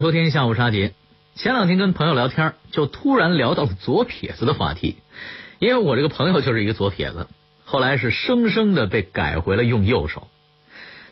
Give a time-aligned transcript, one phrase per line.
[0.00, 0.94] 昨天下午杀节，
[1.34, 4.96] 前两天跟朋友聊天，就突然聊到了左撇子的话题。
[5.58, 7.28] 因为我这个朋友就是一个左撇子，
[7.66, 10.28] 后来是生生的被改回了用右手。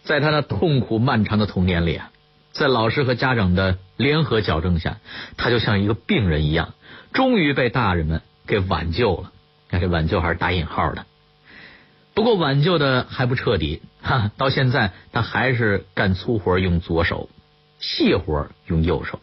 [0.04, 2.10] 在他那痛苦漫长的童年里啊，
[2.52, 4.96] 在老师和家长的联合矫正下，
[5.36, 6.72] 他就像一个病人一样，
[7.12, 9.32] 终于被大人们给挽救了。
[9.68, 11.04] 看这挽救还是打引号的。
[12.14, 17.28] 不过挽救的还不彻底，哈，到现在他还是干粗活用左手。
[17.78, 19.20] 细活用右手，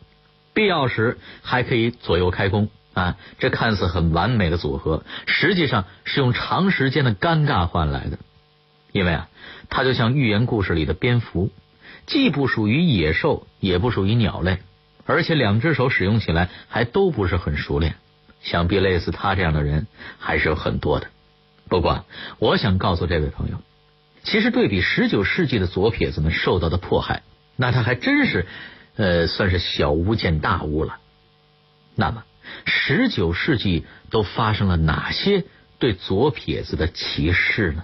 [0.54, 3.18] 必要时还可以左右开弓啊！
[3.40, 8.18] 这看似很完美的组合，实际上是用长时间的尴尬换来的。
[8.92, 9.30] 因为啊，
[9.70, 11.50] 它就像寓言故事里的蝙蝠，
[12.06, 14.60] 既不属于野兽，也不属于鸟类，
[15.06, 17.96] 而且两只手使用起来还都不是很熟练。
[18.42, 19.88] 想必类似他这样的人
[20.20, 21.08] 还是有很多的。
[21.68, 22.06] 不过，
[22.40, 23.58] 我想告诉这位朋友，
[24.24, 27.24] 其实对比十九世纪的左撇子们受到的迫害。
[27.58, 28.46] 那他还真是，
[28.98, 30.98] 呃，算是小巫见大巫了。
[31.96, 32.24] 那么，
[32.66, 35.46] 十九世纪都发生了哪些
[35.80, 37.84] 对左撇子的歧视呢？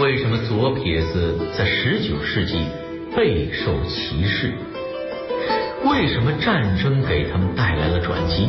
[0.00, 2.68] 为什么左撇子在十九世纪
[3.16, 4.52] 备受歧视？
[5.84, 8.48] 为什么战争给他们带来了转机？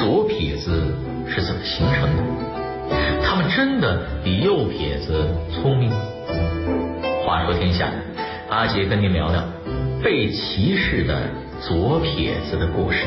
[0.00, 0.92] 左撇子
[1.28, 2.22] 是怎么形成的？
[3.22, 5.90] 他们真的比右撇子聪明？
[7.24, 7.88] 话说天下，
[8.48, 9.40] 阿杰跟您聊聊
[10.02, 11.16] 被歧视的
[11.60, 13.06] 左撇子的故事。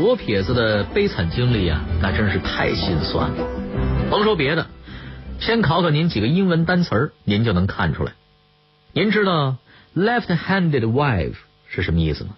[0.00, 3.46] 左撇子的悲惨经历啊，那真是太心酸了。
[4.10, 4.66] 甭说别的，
[5.40, 8.14] 先考考您几个英文单词儿您就能看出来。
[8.94, 9.58] 您知道
[9.94, 11.34] left-handed wife
[11.68, 12.30] 是什么意思吗？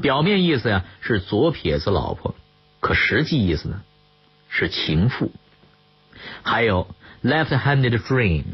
[0.00, 2.36] 表面意思呀是左撇子老婆，
[2.78, 3.82] 可实际意思呢
[4.48, 5.32] 是情妇。
[6.44, 6.86] 还有
[7.20, 8.44] left-handed dream，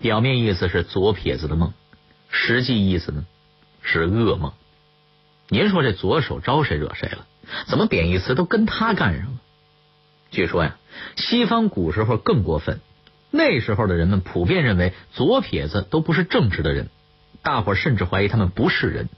[0.00, 1.72] 表面意思是左撇子的梦，
[2.28, 3.24] 实际意思呢
[3.82, 4.52] 是噩梦。
[5.46, 7.24] 您说这左手招谁惹谁了？
[7.66, 9.38] 怎么贬义词都跟他干上了？
[10.30, 10.76] 据说呀，
[11.16, 12.80] 西方古时候更过分。
[13.30, 16.90] 那时候的人们普遍认为左撇子都不是正直的人，
[17.42, 19.08] 大伙甚至怀疑他们不是人。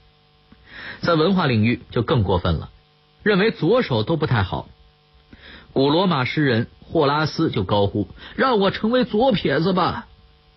[1.01, 2.69] 在文化领域就更过分了，
[3.23, 4.69] 认为左手都不太好。
[5.73, 8.07] 古罗马诗人霍拉斯就高呼
[8.37, 10.07] ：“让我成为左撇子吧！”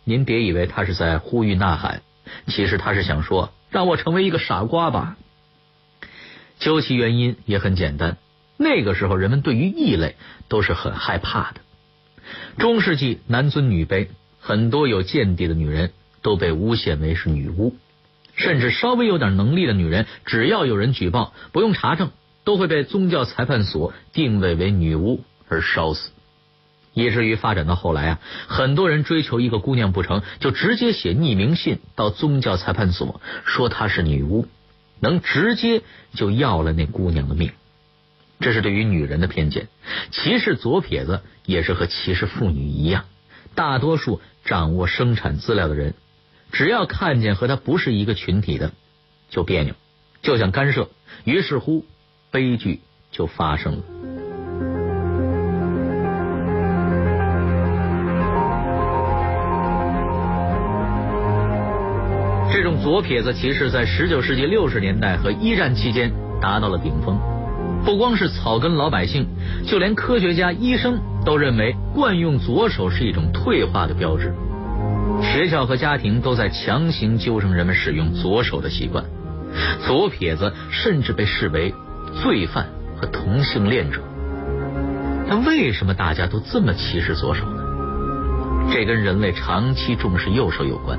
[0.05, 2.03] 您别以为他是在呼吁呐喊，
[2.47, 5.17] 其实他是想说：“让我成为一个傻瓜吧。”
[6.59, 8.17] 究其原因也很简单，
[8.57, 10.17] 那个时候人们对于异类
[10.49, 11.61] 都是很害怕的。
[12.59, 14.09] 中世纪男尊女卑，
[14.41, 15.93] 很多有见地的女人
[16.23, 17.77] 都被诬陷为是女巫，
[18.35, 22.11] 甚至稍微有点能力的女人，只要有人举报，不用查证，
[22.45, 26.11] 都会被宗教裁判所定位为女巫而烧死。
[26.93, 34.49] 以至于发展到后来啊，很多人追求一个姑娘不成就直接写匿名信到宗教裁判所，说她是女巫。
[35.01, 35.83] 能直接
[36.15, 37.53] 就要了那姑娘的命，
[38.41, 39.69] 这是对于女人的偏见。
[40.11, 43.05] 歧视左撇子也是和歧视妇女一样。
[43.55, 45.95] 大多数掌握生产资料的人，
[46.53, 48.73] 只要看见和他不是一个群体的，
[49.31, 49.75] 就别扭，
[50.23, 50.89] 就想干涉。
[51.25, 51.85] 于是乎，
[52.31, 52.81] 悲剧
[53.11, 53.83] 就发生了。
[62.89, 66.11] 左撇子歧视在十九世纪六十年代和一战期间
[66.41, 67.19] 达到了顶峰。
[67.85, 69.27] 不光是草根老百姓，
[69.67, 74.33] 就连科学家、医生都认为惯用左手是一种退化的标志。
[75.21, 79.05] 学校和家庭都在强行纠正人们使用左手的习惯。
[79.87, 81.75] 左撇子甚至被视为
[82.23, 84.01] 罪犯和同性恋者。
[85.27, 87.63] 那为什么大家都这么歧视左手呢？
[88.73, 90.99] 这跟人类长期重视右手有关。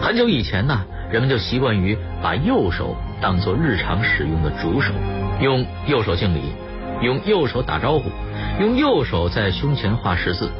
[0.00, 4.92] 很久以前呢，人们就习惯于把右手当做日常使用的主手，
[5.40, 6.40] 用右手敬礼，
[7.00, 8.10] 用右手打招呼，
[8.60, 10.50] 用右手在胸前画十字，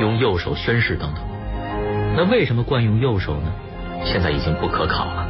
[0.00, 1.22] 用右手宣誓等等。
[2.16, 3.52] 那为什么惯用右手呢？
[4.04, 5.26] 现在已经不可考了。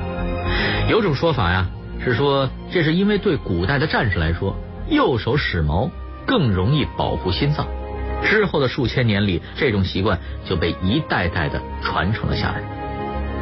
[0.89, 1.67] 有种说法呀，
[2.05, 4.57] 是说这是因为对古代的战士来说，
[4.89, 5.91] 右手使矛
[6.27, 7.67] 更容易保护心脏。
[8.23, 12.63] 之后的数千年里，这种习惯就被一代代的传承了下来。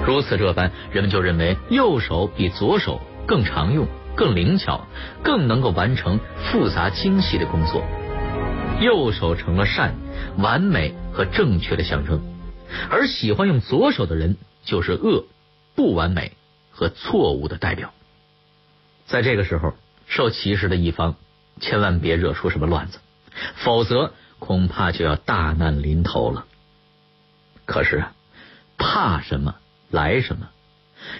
[0.04, 4.86] 如此这般，人们就认为右手比左手更常用、更灵巧、
[5.22, 7.84] 更能够完成复杂精细的工作。
[8.80, 9.94] 右手成了善、
[10.38, 12.20] 完美和正确的象征，
[12.90, 15.26] 而喜欢用左手的人就是恶、
[15.74, 16.32] 不完美
[16.70, 17.92] 和错误的代表。
[19.06, 19.74] 在这个时候，
[20.06, 21.14] 受歧视的一方
[21.60, 22.98] 千万别惹出什么乱子，
[23.56, 24.12] 否则。
[24.44, 26.46] 恐怕就要大难临头了。
[27.64, 28.12] 可是啊，
[28.76, 29.54] 怕什么
[29.92, 30.48] 来什么，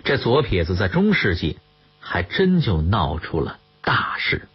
[0.02, 1.58] 这左撇子在中世纪
[2.00, 4.48] 还真就闹出了大事。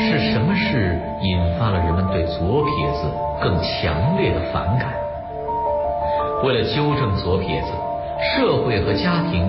[0.00, 3.08] 是什么事引发了人们对左撇子
[3.40, 4.92] 更强烈的反感？
[6.42, 7.68] 为了纠正左撇子，
[8.36, 9.46] 社会和家庭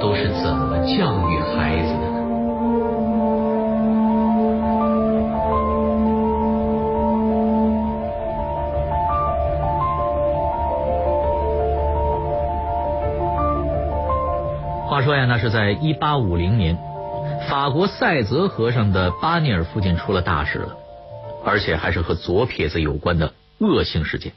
[0.00, 2.11] 都是怎么教育孩子的
[15.02, 16.78] 说呀，那是在一八五零年，
[17.48, 20.76] 法国塞泽河上的巴尼尔附近出了大事了，
[21.44, 24.32] 而且还是和左撇子有关的恶性事件。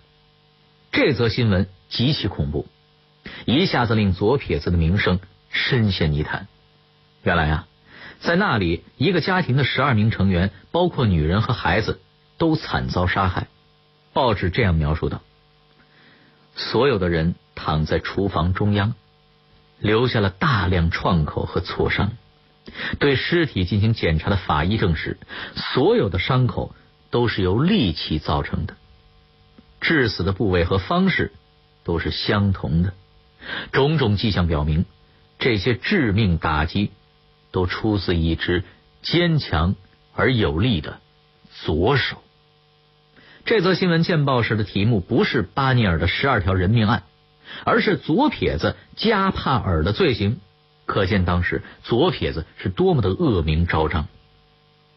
[0.91, 2.67] 这则新闻极其恐怖，
[3.45, 5.19] 一下子令左撇子的名声
[5.49, 6.47] 深陷泥潭。
[7.23, 7.67] 原来啊，
[8.19, 11.99] 在那里，一个家庭的十二名成员，包括女人和孩子，
[12.37, 13.47] 都惨遭杀害。
[14.13, 15.21] 报纸这样描述道：
[16.55, 18.93] 所有的人躺在厨房中央，
[19.79, 22.11] 留下了大量创口和挫伤。
[22.99, 25.17] 对尸体进行检查的法医证实，
[25.55, 26.75] 所有的伤口
[27.11, 28.75] 都是由利器造成的。
[29.79, 31.31] 致死的部位和方式
[31.83, 32.93] 都是相同的，
[33.71, 34.85] 种种迹象表明，
[35.37, 36.91] 这些致命打击
[37.51, 38.63] 都出自一只
[39.03, 39.75] 坚强
[40.15, 40.99] 而有力的
[41.63, 42.23] 左手。
[43.45, 47.03] 这则新闻见报时的题目不是巴尼尔的十二条人命案，
[47.63, 50.39] 而是左撇子加帕尔的罪行。
[50.85, 54.07] 可见当时左撇子是多么的恶名昭彰。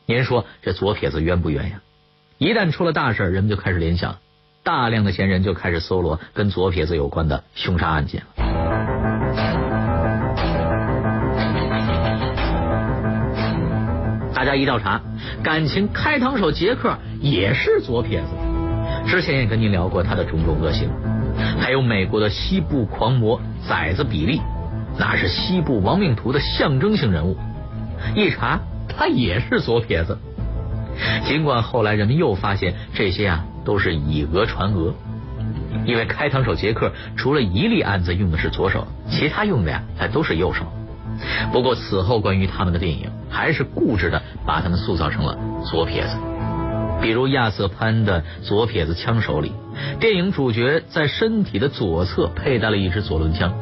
[0.06, 1.80] 您说这左撇子冤不冤呀？
[2.38, 4.18] 一旦出了大事，人们就开始联想。
[4.62, 8.28] 大量的闲人就开始搜罗跟左撇子有关的凶杀案件了。
[14.34, 15.00] 大家一调查，
[15.42, 18.28] 感情开膛手杰克也是左撇子。
[19.06, 20.90] 之前也跟您聊过他的种种恶行，
[21.60, 24.40] 还有美国的西部狂魔崽子比利，
[24.98, 27.36] 那是西部亡命徒的象征性人物。
[28.14, 30.18] 一查，他也是左撇子。
[31.24, 33.44] 尽管后来人们又发现这些啊。
[33.64, 34.94] 都是以讹传讹，
[35.84, 40.64] 因为开膛手杰克除了一例案子用的是左手，其他用的呀还都是右手。
[41.52, 46.16] 不过此后关于他们的电影还是固执的把他们塑造成了左撇子。
[47.00, 49.52] 比如亚瑟潘的左撇子枪手里，
[50.00, 53.54] 电影主角在身体的左侧佩戴了一支左轮枪，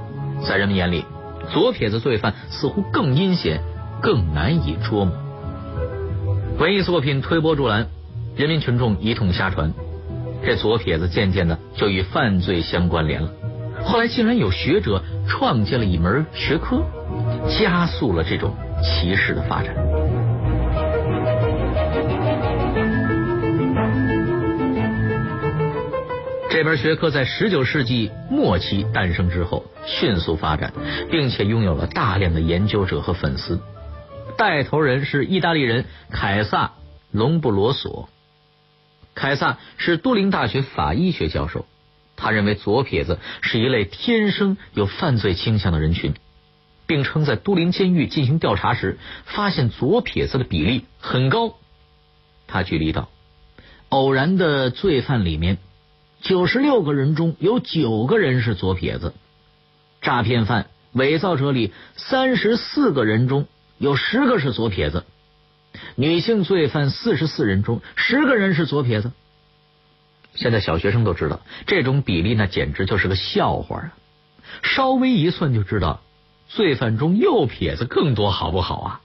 [0.43, 1.05] 在人们眼里，
[1.53, 3.61] 左撇子罪犯似乎更阴险、
[4.01, 5.15] 更难以捉摸。
[6.59, 7.89] 文艺作品推波助澜，
[8.37, 9.73] 人民群众一通瞎传。
[10.45, 13.31] 这左撇子渐渐的就与犯罪相关联了，
[13.85, 16.83] 后来竟然有学者创建了一门学科，
[17.49, 19.75] 加速了这种歧视的发展。
[26.57, 30.73] 这门学科在十九世纪末期诞生之后，迅速发展，
[31.11, 33.61] 并且拥有了大量的研究者和粉丝。
[34.39, 36.69] 带头人是意大利人凯撒·
[37.11, 38.09] 隆布罗索。
[39.15, 41.67] 凯撒是都灵大学法医学教授，
[42.17, 46.15] 他认为左撇子是一类天生有犯罪倾向的人群，
[46.87, 51.59] 并称在都灵监狱进行调查时，发现左撇子的比例很高。
[52.47, 53.11] 他举例道：
[53.91, 55.59] 偶然的罪犯里面，
[56.27, 59.13] 九十六个人中有九个人是左撇子；
[60.01, 63.47] 诈骗犯、伪造者里，三十四个人中
[63.79, 65.05] 有十个是左撇子。
[65.95, 69.13] 女性罪犯四十四人中十个人是左撇子，
[70.35, 73.95] 现在小学生都知道这种比例，那简直就是个笑话啊！
[74.65, 76.03] 稍微一算就知道，
[76.49, 79.01] 罪犯中右撇子更多，好不好啊？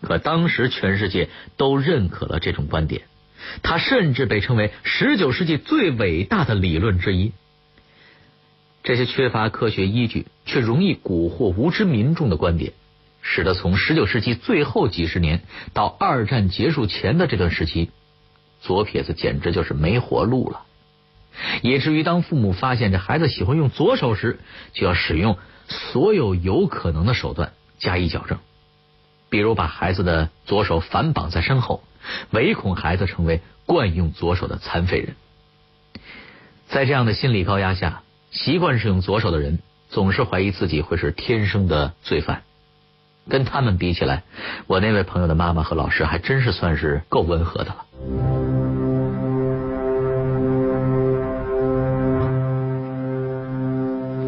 [0.00, 3.02] 可当时全世界都认可了这种观点，
[3.62, 7.32] 它甚至被称为十九世纪最伟大的理论之一。
[8.82, 12.72] 这些缺乏科学依据却容易蛊惑无知民众的观点。
[13.28, 17.90] 使得从十九世纪最后几十年到二战结束前的这段时期，
[18.60, 20.62] 左撇子简直就是没活路了。
[21.60, 24.38] 以至于当父母发现这孩子喜欢用左手时，
[24.74, 28.38] 就要使用所有有可能的手段加以矫正，
[29.28, 31.82] 比如把孩子的左手反绑在身后，
[32.30, 35.16] 唯恐孩子成为惯用左手的残废人。
[36.68, 42.42] 在这样的心理高压下，习惯使用左手的人总是怀疑自己会是天生的罪犯。
[43.28, 44.22] 跟他们比起来，
[44.66, 47.84] 我那位朋友的妈妈和老师还真是算是够温和的了。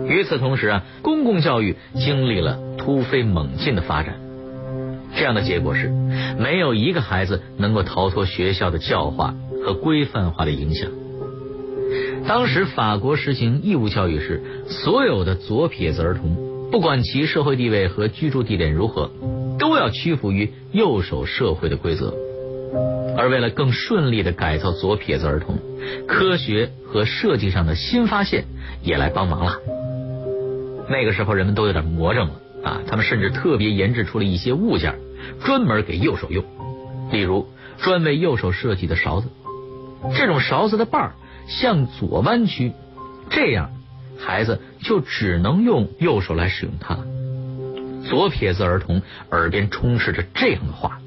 [0.09, 4.19] 与此同时啊，公共教育经历了突飞猛进的发展，
[5.17, 5.89] 这样的结果是，
[6.39, 9.35] 没有一个孩子能够逃脱学校的教化
[9.65, 10.91] 和规范化的影响。
[12.27, 19.11] 当时法国实行义务教育时，所有的左撇子儿童，不管其社会地位和居住地点如何，
[19.59, 22.15] 都要屈服于右手社会的规则。
[23.17, 25.59] 而为了更顺利的改造左撇子儿童，
[26.07, 28.45] 科学和设计上的新发现
[28.83, 29.55] 也来帮忙了。
[30.91, 32.35] 那个时候人们都有点魔怔了
[32.65, 34.99] 啊，他们甚至特别研制出了一些物件，
[35.45, 36.45] 专门给右手用，
[37.13, 37.49] 例如
[37.79, 39.29] 专为右手设计的勺子，
[40.17, 41.13] 这种勺子的把儿。
[41.49, 42.73] 向左弯曲，
[43.31, 43.71] 这样
[44.19, 46.99] 孩子就只能用右手来使用它。
[48.07, 49.01] 左撇子儿童
[49.31, 51.01] 耳边充斥着这样的话：“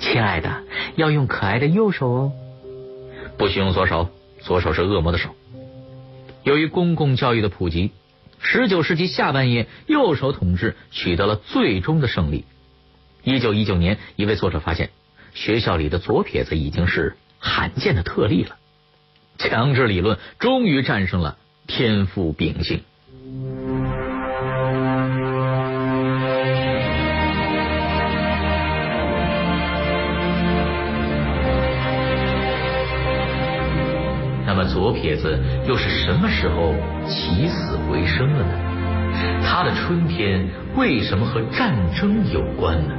[0.00, 0.62] 亲爱的，
[0.96, 2.32] 要用可爱的右手哦，
[3.36, 4.08] 不许用左手，
[4.38, 5.28] 左手是恶魔的手。”
[6.42, 7.90] 由于公共教育的普及，
[8.42, 12.44] 十九世纪下半叶，右手统治取得了最终的胜利。
[13.22, 14.90] 一九一九年，一位作者发现，
[15.34, 18.56] 学校里的左撇子已经是罕见的特例了。
[19.38, 22.82] 强制理论终于战胜了天赋秉性。
[34.72, 36.74] 左撇子又是什么时候
[37.06, 38.52] 起死回生了呢？
[39.44, 40.46] 他的春天
[40.76, 42.94] 为什么和战争有关呢？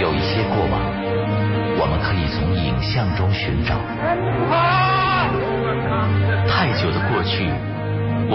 [0.00, 0.80] 有一些过往，
[1.78, 3.76] 我们可以从影像中寻找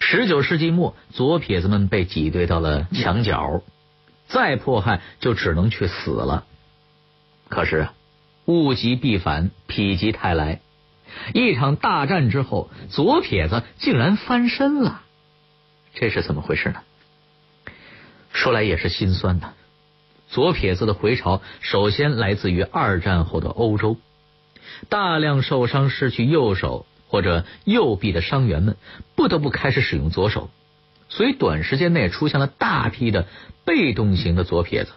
[0.00, 3.62] 十九世纪末，左撇子们被挤兑到了墙角，
[4.26, 6.44] 再迫害就只能去死了。
[7.48, 7.88] 可是
[8.44, 10.60] 物极必反，否极泰来，
[11.34, 15.02] 一场大战之后，左撇子竟然翻身了，
[15.94, 16.80] 这是怎么回事呢？
[18.32, 19.54] 说来也是心酸的。
[20.28, 23.96] 左撇子的回潮，首先来自于二战后的欧洲，
[24.90, 26.84] 大量受伤失去右手。
[27.08, 28.76] 或者右臂的伤员们
[29.16, 30.50] 不得不开始使用左手，
[31.08, 33.26] 所以短时间内出现了大批的
[33.64, 34.92] 被动型的左撇子。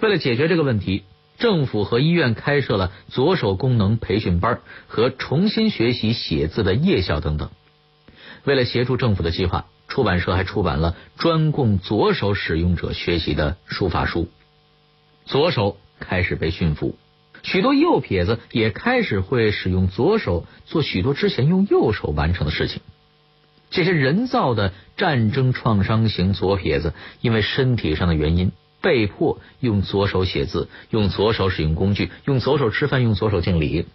[0.00, 1.04] 为了解决这个问题，
[1.38, 7.50] 政府和医院开设了左手功能培训班和重新学习写字的夜校等等。
[8.44, 14.28] 为了协助政府的计划，出版社还出版了专供左手使用者学习的书法书。
[15.26, 16.96] 左手开始被驯服。
[17.42, 22.80] 许多右撇子也开始会使用左手做许多之前用右手完成的事情。
[23.70, 33.86] 这些人造的战争创伤型左撇子，因为身体上的原因，被迫用左手写字，用左手使用工具，用左手吃饭，用左手敬礼。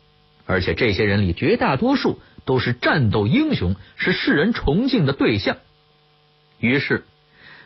[0.46, 5.58] 而且这些人里绝大多数都是战斗英雄，是世人崇敬的对象。
[6.60, 7.06] 于是，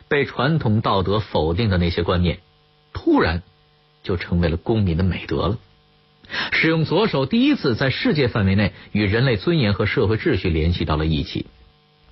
[0.08, 2.38] 被传统道德否定的那些观念，
[2.94, 3.42] 突然
[4.02, 5.58] 就成为了公民的美德了。
[6.52, 11.46] 使用左手第一次在世界范围内与人类尊严和社会秩序联系到了一起。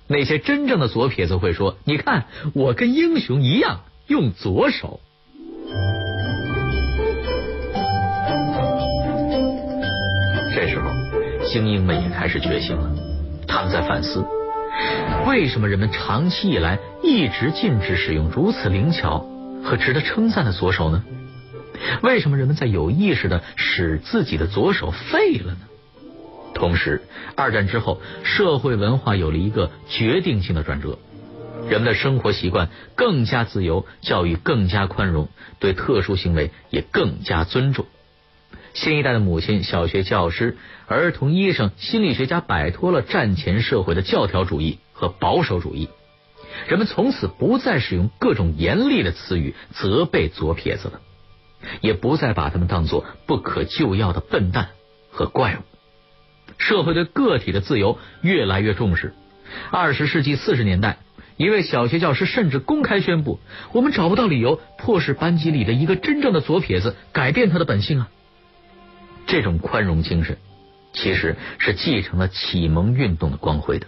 [0.07, 5.01] 那些真正的左撇子会说：“你看，我跟英雄一样用左手。”
[10.55, 10.89] 这时候，
[11.45, 12.89] 精英们也开始觉醒了，
[13.47, 14.25] 他们在反思：
[15.27, 19.25] 为什么人们长期以来一直禁止使用如此灵巧
[19.63, 21.03] 和值得称赞的左手呢？
[22.03, 25.59] 为什么人们在有意识的使自己的左手废了呢？
[26.53, 27.01] 同时，
[27.35, 30.97] 二战之后，社会文化有了一个决定性的转折。
[31.69, 35.29] 人们的生活习惯更加自由，教育更加宽容，
[35.59, 37.85] 对特殊行为也更加尊重。
[38.73, 40.57] 新一代的母亲、小学教师、
[40.87, 45.89] 儿童医生、心理学家摆脱了战前社会的教条主义和保守主义，
[46.67, 51.01] 人们从此不再使用各种严厉的词语责备左撇子了，
[51.81, 54.69] 也不再把他们当作不可救药的笨蛋
[55.11, 55.59] 和怪物。
[56.57, 59.13] 社会对个体的自由越来越重视。
[59.71, 60.99] 二十世纪四十年代。
[61.37, 63.39] 一位小学教师甚至公开宣布
[63.71, 68.09] ：“我们找不到理由迫使班级里的一个真正的左撇子改变他的本性啊！”
[69.27, 70.37] 这种宽容精神
[70.93, 73.85] 其实是继承了启蒙运动的光辉的。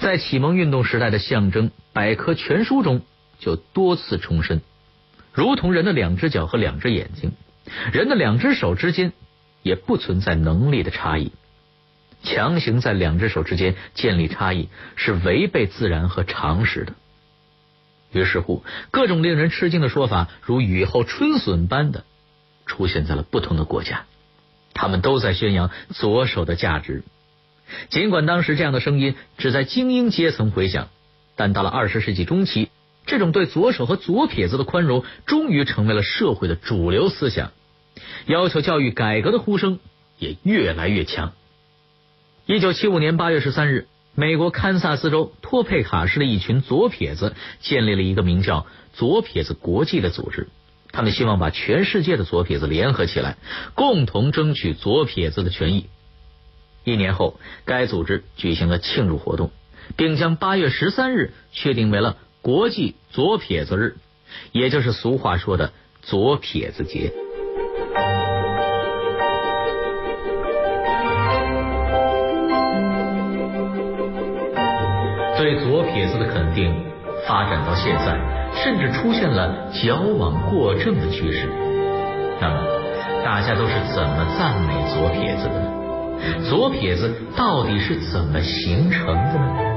[0.00, 3.02] 在启蒙运动时代的象征百科全书中
[3.38, 4.62] 就多次重申：
[5.32, 7.32] 如同人的两只脚和两只眼睛，
[7.92, 9.12] 人的两只手之间
[9.62, 11.32] 也不存在能力的差异。
[12.24, 16.94] 强行在两只手之间建立差异，是违背自然和常识的。
[18.10, 22.04] 于是乎，各种令人吃惊的说法，如雨后春笋般的
[22.66, 24.06] 出现在了不同的国家。
[24.74, 27.04] 他们都在宣扬左手的价值。
[27.90, 30.88] 尽管当时这样的声音只在精英阶层回响，
[31.36, 32.70] 但到了二十世纪中期，
[33.08, 37.50] 这种对左手和左撇子的宽容，终于成为了社会的主流思想。
[38.26, 39.80] 要求教育改革的呼声
[40.18, 41.32] 也越来越强。
[42.46, 50.48] 一九七五年八月十三日，美国堪萨斯州托佩卡市的一群左撇子建立了一个名叫“左撇子国际”的组织。
[50.92, 53.36] 他们希望把全世界的左撇子联合起来，
[53.74, 55.86] 共同争取左撇子的权益。
[56.84, 59.50] 一年后，该组织举行了庆祝活动，
[59.96, 63.96] 并将八月十三日确定为了国际左撇子日，
[64.52, 67.12] 也就是俗话说的“左撇子节”。
[75.36, 76.74] 对左撇子的肯定
[77.26, 78.18] 发展到现在，
[78.54, 81.48] 甚至出现了矫枉过正的趋势。
[82.40, 82.60] 那么，
[83.24, 85.70] 大家都是怎么赞美左撇子的呢？
[86.48, 89.67] 左撇子到底是怎么形成的呢？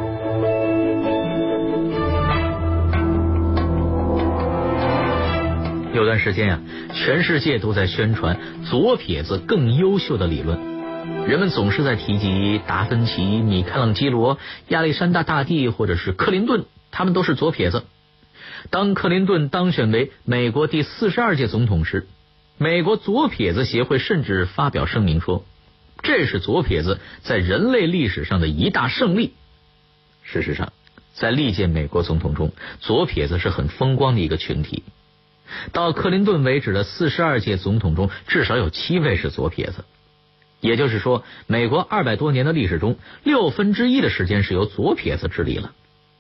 [5.94, 6.62] 有段时间呀，
[6.94, 10.58] 全世界都在宣传左撇子更优秀的理论。
[11.28, 17.84] 人们总是在提及达芬奇、米开朗基罗、亚历山大大帝，或者是克林顿，他们都是左撇子。
[18.70, 22.08] 当克林顿当选为美国第四十二届总统时，
[22.58, 25.44] 美国左撇子协会甚至发表声明说，
[26.02, 29.34] 这是左撇子在人类历史上的一大胜利。
[30.24, 30.72] 事实上，
[31.14, 34.84] 在历届美国总统中，左撇子是很风光的一个群体。
[35.72, 39.86] 到克林顿为止的四十二届总统中，至少有七位是左撇子。
[40.60, 45.72] 也就是说，美国二百多年的历史中，六分之一的时间是由左撇子治理了。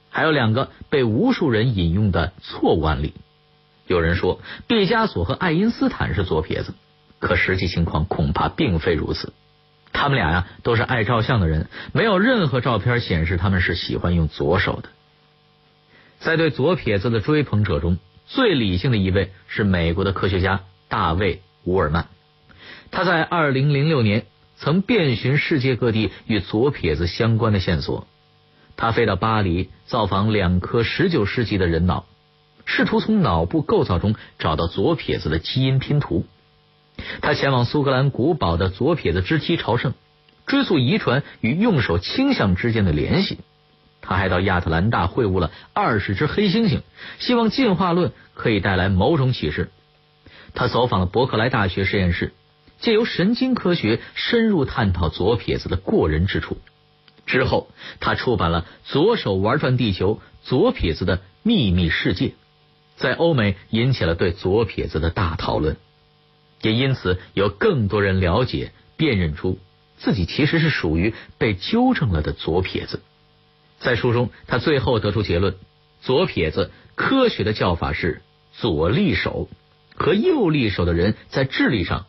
[0.09, 3.13] 还有两个被无数人引用的错误案例。
[3.87, 6.73] 有人说毕加索和爱因斯坦是左撇子，
[7.19, 9.31] 可实际情况恐怕并非如此。
[9.93, 14.89] 他们俩呀都是爱照相的人，没有任何照片显示他们是喜欢用左手的。
[16.19, 17.97] 在对左撇子的追捧者中，
[18.33, 22.07] 最理性的一位是美国的科学家大卫·伍尔曼。
[22.89, 24.25] 他在二零零六年。
[24.63, 28.05] 曾遍寻世界各地与左撇子相关的线索。
[28.75, 32.05] 他飞到巴黎造访两颗十九世纪的人脑，
[32.65, 36.27] 试图从脑部构造中找到左撇子的基因拼图。
[37.21, 39.95] 他前往苏格兰古堡的左撇子肢体朝圣，
[40.45, 43.39] 追溯遗传与用手倾向之间的联系。
[44.01, 46.81] 他还到亚特兰大会晤了二十只黑猩猩，
[47.19, 49.71] 希望进化论可以带来某种启示。
[50.53, 52.33] 他走访了伯克莱大学实验室。
[52.79, 56.57] 借由神经科学深入探讨左撇子的过人之处。
[57.27, 62.29] 之后，他出版了《左手玩转地球：左撇子的秘密世界》，
[62.95, 65.77] 在欧美引起了对左撇子的大讨论，
[66.63, 69.59] 也因此有更多人了解、辨认出
[69.99, 72.99] 自己其实是属于被纠正了的左撇子。
[73.81, 75.55] 在书中，他最后得出结论：
[76.01, 78.21] 左撇子科学的叫法是
[78.53, 79.49] 左利手，
[79.95, 82.05] 和右利手的人在智力上。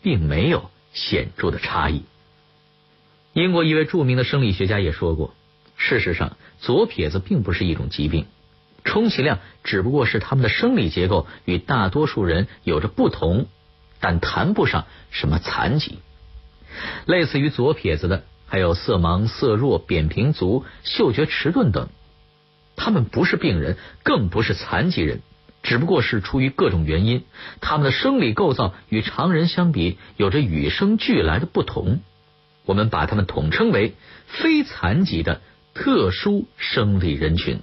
[0.00, 2.04] 并没有显著的差异。
[3.32, 5.34] 英国一位著名的生理学家也说过，
[5.76, 8.26] 事实上，左撇子并不是一种疾病，
[8.84, 13.46] 充其量只不过是他们的生理结构与大多数人有着不同，
[13.98, 15.98] 但谈不上什么残疾。
[17.04, 21.88] 类似于左撇子的还有色盲色弱扁平足嗅觉迟钝等。
[22.76, 25.20] 他们不是病人更不是残疾人
[25.62, 27.24] 只不过是出于各种原因
[27.60, 32.00] 他们的生理构造与常人相比有着与生俱来的不同。
[32.64, 33.94] 我们把他们统称为
[34.26, 35.40] 非残疾的
[35.74, 37.60] 特殊生理人群。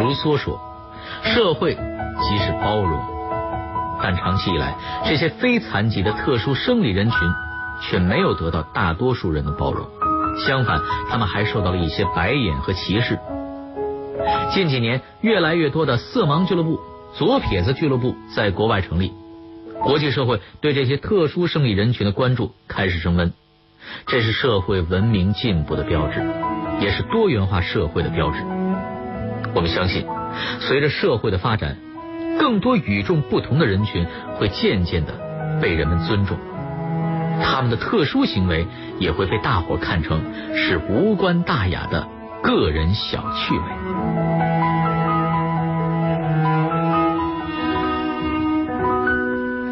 [0.00, 0.58] 卢梭说
[1.22, 3.19] 社会即是包容。
[4.02, 7.18] 但长期以来，这些非残疾的特殊生理人群
[7.82, 9.86] 却没有得到大多数人的包容，
[10.46, 13.18] 相反，他们还受到了一些白眼和歧视。
[14.52, 16.80] 近几年，越来越多的色盲俱乐部、
[17.14, 19.12] 左撇子俱乐部在国外成立，
[19.80, 23.32] 国际社会对这些特殊生理人群的关注开始升温。
[24.06, 26.22] 这是社会文明进步的标志，
[26.80, 28.44] 也是多元化社会的标志。
[29.54, 30.06] 我们相信，
[30.60, 31.76] 随着社会的发展，
[32.40, 35.12] 更多与众不同的人群会渐渐的
[35.60, 36.38] 被人们尊重，
[37.42, 38.66] 他们的特殊行为
[38.98, 40.18] 也会被大伙看成
[40.56, 42.08] 是无关大雅的
[42.42, 43.64] 个人小趣味。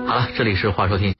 [0.07, 1.15] 好了，这里是话说天。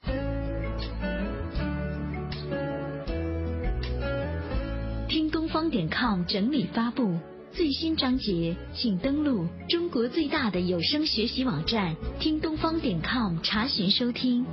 [5.07, 7.18] 听东方点 com 整理发布
[7.59, 14.45] 最新章节，请登录中国最大的有声学习网站听东方点 com 查询收听。